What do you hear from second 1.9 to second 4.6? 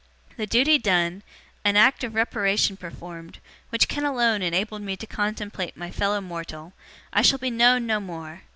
of reparation performed, which can alone